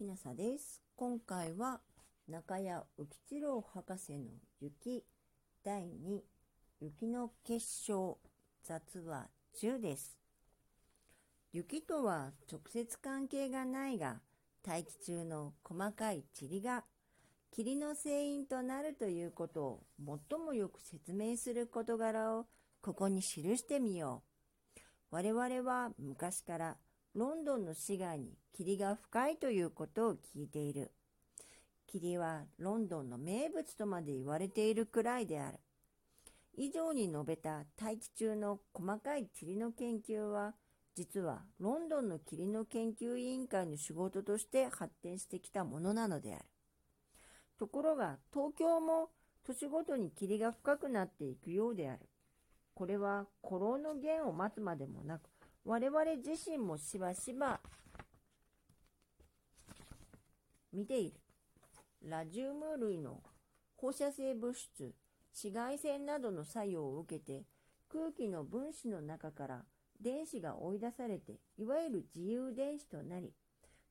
[0.00, 0.80] きなさです。
[0.96, 1.78] 今回は
[2.26, 2.84] 中谷浮
[3.28, 5.04] 一郎博士の雪
[5.62, 6.20] 第2
[6.80, 8.16] 雪の結晶
[8.64, 9.28] 雑話
[9.60, 10.18] 10です。
[11.52, 14.22] 雪とは直接関係がないが
[14.62, 16.84] 大気中の細かい塵が
[17.50, 22.46] 霧の成因となるということを最もよく説明する事柄を
[22.80, 24.22] ここに記してみよ
[24.74, 24.80] う。
[25.10, 26.76] 我々は昔から
[27.12, 30.92] ロンドンの市街に霧が深いということを聞いている。
[31.88, 35.58] 霧はロンドンの名物とまで言われているくらいである。
[36.56, 40.54] 以上に述べた大気中の細かい塵の研究は、
[40.94, 46.44] 実はロンドンの霧の研究委員会の仕事として発展してきたものなのである。
[47.58, 49.08] ところが東京も
[49.44, 52.08] 年ごとに霧が深くなっていくようである。
[52.74, 55.22] これは古老の弦を待つまでもなく、
[55.64, 57.60] 我々自身もしばしば
[60.72, 61.20] 見ている。
[62.02, 63.22] ラジウム類の
[63.76, 64.94] 放射性物質、
[65.32, 67.44] 紫外線などの作用を受けて
[67.88, 69.64] 空気の分子の中から
[70.00, 73.32] 電子が追い出されていわゆる自由電子となり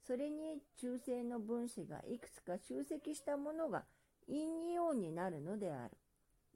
[0.05, 3.83] それに中性の分子がいくつか集積したものが
[4.27, 5.91] 陰イオンになるのである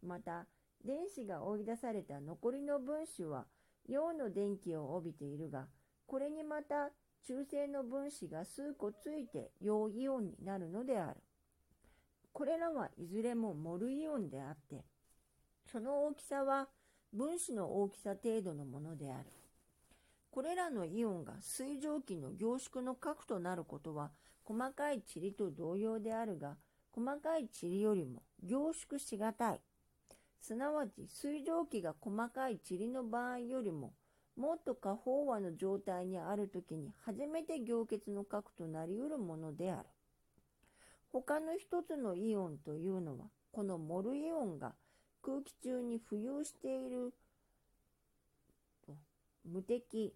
[0.01, 0.45] また
[0.83, 3.45] 電子が追い出された残りの分子は
[3.87, 5.67] 陽の電気を帯びているが、
[6.05, 6.89] これにまた
[7.25, 11.21] 中性の分子が数個ついて陽イオンになるのである。
[12.31, 14.83] これらはいずれもモルイオンであって、
[15.71, 16.67] その大きさは
[17.13, 19.25] 分子の大きさ程度のものである。
[20.31, 24.11] これらのイオンが水蒸気の凝縮の核となることは
[24.43, 26.57] 細かい塵と同様であるが、
[26.91, 29.61] 細かい塵よりも凝縮しがたい。
[30.43, 33.93] すなわち水蒸気が細かい塵の場合よりも
[34.35, 39.85] もっと過飽和の状態にある時に初めて凝結の核となりうるものである。
[41.13, 44.73] 他の一つのイオンというのはこのモルイオンが
[45.21, 47.13] 空気中に浮遊している
[49.45, 50.13] 無敵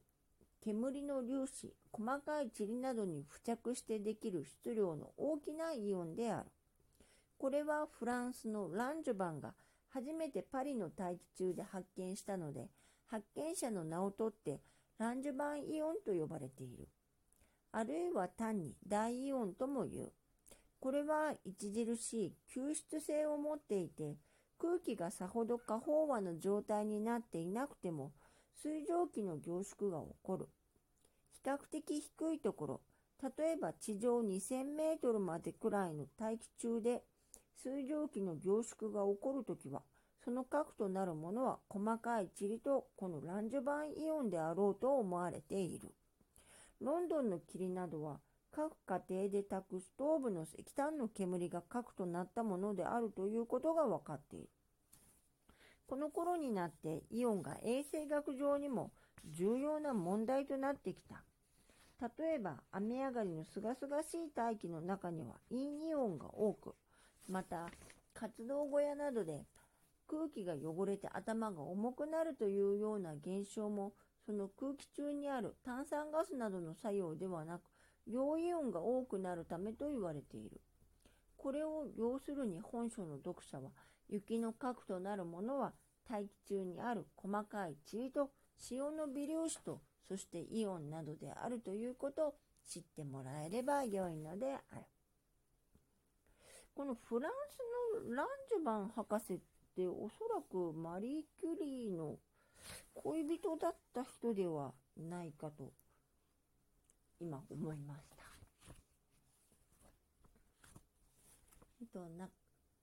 [0.61, 6.49] 煙の粒子細かい塵などに付着してできる質量の大きなイオンである。
[7.37, 9.53] これはフランスのランジョバンが
[9.97, 12.69] 初めてパリの大気中で発見したので、
[13.07, 14.61] 発見者の名を取って
[14.99, 16.87] ランジュバンイオンと呼ばれている。
[17.71, 20.13] あるいは単に大イオンとも言う。
[20.79, 24.17] これは著しい吸湿性を持っていて、
[24.59, 28.11] 空気がさほど過飽和の状態になっていなくても、
[28.61, 30.47] 水蒸気の凝縮が起こる。
[31.31, 32.81] 比較的低いところ、
[33.23, 37.01] 例えば地上2000メートルまでくらいの大気中で
[37.63, 39.81] 水蒸気の凝縮が起こるときは、
[40.23, 45.93] その核となるものは細かい塵とこのランジュバンイオンであろうと思われている。
[46.81, 48.19] ロンドンの霧などは
[48.51, 54.49] 各家庭で炊くストーブの石炭の煙が核となったものであるということが分かっている。
[55.87, 58.91] この頃になってイオンが衛生学上にも
[59.25, 61.23] 重要な問題となってきた。
[62.19, 66.75] 例えば雨上がりのすがすがしい大気の中には陰イオンが多く、
[67.27, 67.67] また
[68.13, 69.45] 活動小屋などで
[70.07, 73.93] 空気が汚れて頭が重くなるというような現象も
[74.25, 77.61] その空気中にある炭酸ガスなどの作用ではなく
[78.05, 80.61] 陽イオンが多くなるためと言われている。
[81.35, 83.71] これを要するに本書の読者は
[84.09, 85.73] 雪の核となるものは
[86.09, 88.31] 大気中にある細かい塵と
[88.71, 92.35] 塩の微粒子とそしてイオンなどであるということを
[92.67, 94.81] 知ってもらえれば良いのである。
[96.77, 99.39] このフランスのランジュバン博士っ
[99.75, 102.19] ておそらくマリー・キュリーの
[102.93, 105.71] 恋人だった人ではないかと
[107.19, 108.25] 今思いました。
[111.81, 112.29] えっと、な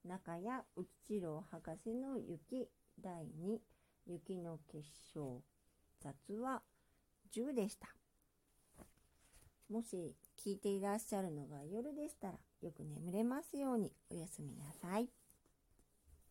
[0.05, 0.44] 中谷
[0.75, 2.69] 内次郎博士の雪
[3.00, 3.59] 第2
[4.06, 5.41] 雪の結晶
[6.00, 6.62] 雑話
[7.32, 7.87] 10でした。
[9.70, 15.24] もし聞いていらっしゃるのが夜でしたらよく眠れますようにおやすみなさい。